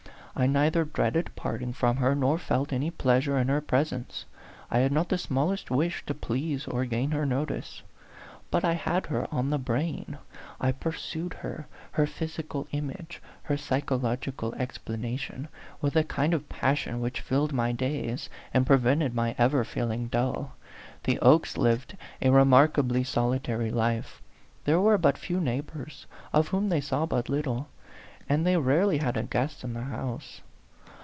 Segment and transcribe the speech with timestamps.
[0.33, 4.25] I neither dreaded parting from her nor felt any pleasure in her pres ence.
[4.71, 7.83] I had not the smallest wish to please or to gain her notice.
[8.49, 10.17] But I had her on the brain;
[10.59, 15.49] I pursued her, her physical image, her psychological explanation,
[15.81, 20.53] with a kind of passion which filled my days, and prevented my ever feeling dull.
[21.03, 24.21] The Okes lived a re markably solitary life.
[24.63, 27.67] There were but few neighbors, of whom they saw but little;
[28.29, 30.39] and they rarely had a guest in the house.